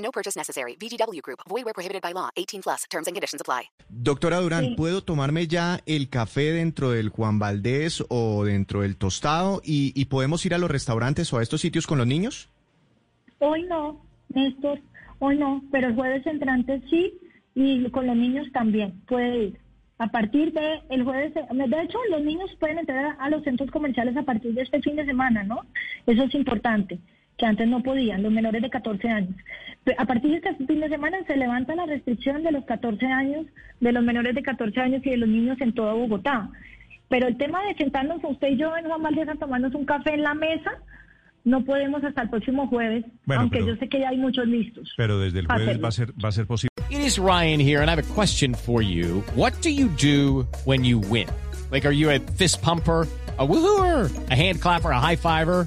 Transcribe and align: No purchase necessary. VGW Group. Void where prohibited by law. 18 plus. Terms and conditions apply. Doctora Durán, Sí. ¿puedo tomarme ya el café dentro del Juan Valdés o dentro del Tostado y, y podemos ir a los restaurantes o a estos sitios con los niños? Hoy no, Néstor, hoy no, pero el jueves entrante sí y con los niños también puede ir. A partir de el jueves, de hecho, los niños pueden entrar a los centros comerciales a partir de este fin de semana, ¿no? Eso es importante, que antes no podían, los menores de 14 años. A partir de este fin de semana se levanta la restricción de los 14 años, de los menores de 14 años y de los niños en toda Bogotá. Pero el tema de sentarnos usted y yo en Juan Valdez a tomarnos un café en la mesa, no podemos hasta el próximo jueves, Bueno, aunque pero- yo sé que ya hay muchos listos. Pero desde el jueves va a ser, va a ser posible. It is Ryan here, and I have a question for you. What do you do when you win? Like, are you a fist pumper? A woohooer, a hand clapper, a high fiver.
No 0.00 0.10
purchase 0.10 0.36
necessary. 0.38 0.76
VGW 0.76 1.20
Group. 1.22 1.40
Void 1.48 1.64
where 1.64 1.74
prohibited 1.74 2.02
by 2.02 2.12
law. 2.12 2.30
18 2.36 2.62
plus. 2.62 2.84
Terms 2.90 3.06
and 3.06 3.14
conditions 3.14 3.40
apply. 3.40 3.70
Doctora 3.88 4.38
Durán, 4.40 4.64
Sí. 4.64 4.74
¿puedo 4.76 5.02
tomarme 5.02 5.46
ya 5.46 5.80
el 5.86 6.08
café 6.08 6.52
dentro 6.52 6.90
del 6.90 7.08
Juan 7.10 7.38
Valdés 7.38 8.02
o 8.08 8.44
dentro 8.44 8.82
del 8.82 8.96
Tostado 8.96 9.60
y, 9.64 9.92
y 9.94 10.06
podemos 10.06 10.44
ir 10.46 10.54
a 10.54 10.58
los 10.58 10.70
restaurantes 10.70 11.32
o 11.32 11.38
a 11.38 11.42
estos 11.42 11.60
sitios 11.60 11.86
con 11.86 11.98
los 11.98 12.06
niños? 12.06 12.48
Hoy 13.38 13.62
no, 13.64 14.00
Néstor, 14.28 14.80
hoy 15.18 15.36
no, 15.38 15.62
pero 15.72 15.88
el 15.88 15.94
jueves 15.94 16.26
entrante 16.26 16.82
sí 16.90 17.18
y 17.54 17.88
con 17.90 18.06
los 18.06 18.16
niños 18.16 18.46
también 18.52 19.00
puede 19.08 19.44
ir. 19.44 19.60
A 19.98 20.08
partir 20.08 20.52
de 20.52 20.80
el 20.88 21.04
jueves, 21.04 21.34
de 21.34 21.82
hecho, 21.82 21.98
los 22.10 22.22
niños 22.22 22.50
pueden 22.58 22.78
entrar 22.78 23.16
a 23.18 23.28
los 23.28 23.42
centros 23.44 23.70
comerciales 23.70 24.16
a 24.16 24.22
partir 24.22 24.54
de 24.54 24.62
este 24.62 24.80
fin 24.80 24.96
de 24.96 25.04
semana, 25.04 25.42
¿no? 25.42 25.60
Eso 26.06 26.22
es 26.22 26.34
importante, 26.34 26.98
que 27.40 27.46
antes 27.46 27.66
no 27.66 27.82
podían, 27.82 28.22
los 28.22 28.30
menores 28.30 28.60
de 28.60 28.68
14 28.68 29.08
años. 29.08 29.34
A 29.96 30.04
partir 30.04 30.30
de 30.30 30.36
este 30.36 30.54
fin 30.66 30.78
de 30.80 30.90
semana 30.90 31.16
se 31.26 31.36
levanta 31.36 31.74
la 31.74 31.86
restricción 31.86 32.42
de 32.42 32.52
los 32.52 32.64
14 32.66 33.06
años, 33.06 33.46
de 33.80 33.92
los 33.92 34.04
menores 34.04 34.34
de 34.34 34.42
14 34.42 34.78
años 34.78 35.00
y 35.06 35.10
de 35.10 35.16
los 35.16 35.28
niños 35.28 35.58
en 35.62 35.72
toda 35.72 35.94
Bogotá. 35.94 36.50
Pero 37.08 37.26
el 37.26 37.38
tema 37.38 37.64
de 37.64 37.74
sentarnos 37.74 38.20
usted 38.22 38.48
y 38.48 38.56
yo 38.58 38.76
en 38.76 38.84
Juan 38.84 39.02
Valdez 39.02 39.28
a 39.30 39.34
tomarnos 39.36 39.74
un 39.74 39.86
café 39.86 40.12
en 40.14 40.22
la 40.22 40.34
mesa, 40.34 40.70
no 41.44 41.64
podemos 41.64 42.04
hasta 42.04 42.22
el 42.22 42.28
próximo 42.28 42.66
jueves, 42.68 43.06
Bueno, 43.24 43.40
aunque 43.42 43.60
pero- 43.60 43.72
yo 43.72 43.76
sé 43.80 43.88
que 43.88 44.00
ya 44.00 44.10
hay 44.10 44.18
muchos 44.18 44.46
listos. 44.46 44.92
Pero 44.98 45.18
desde 45.18 45.38
el 45.40 45.46
jueves 45.46 45.82
va 45.82 45.88
a 45.88 45.92
ser, 45.92 46.12
va 46.22 46.28
a 46.28 46.32
ser 46.32 46.46
posible. 46.46 46.68
It 46.90 47.00
is 47.00 47.18
Ryan 47.18 47.58
here, 47.58 47.80
and 47.80 47.88
I 47.88 47.92
have 47.94 47.98
a 48.04 48.14
question 48.14 48.54
for 48.54 48.82
you. 48.82 49.24
What 49.34 49.52
do 49.62 49.70
you 49.70 49.88
do 49.88 50.46
when 50.66 50.84
you 50.84 50.98
win? 50.98 51.26
Like, 51.72 51.86
are 51.86 51.94
you 51.94 52.10
a 52.10 52.18
fist 52.36 52.60
pumper? 52.62 53.06
A 53.38 53.46
woohooer, 53.46 54.10
a 54.30 54.34
hand 54.36 54.60
clapper, 54.60 54.90
a 54.90 55.00
high 55.00 55.16
fiver. 55.16 55.66